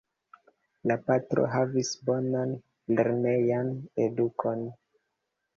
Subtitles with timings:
[0.91, 2.55] La patro havis bonan
[3.01, 3.71] lernejan
[4.07, 4.65] edukon.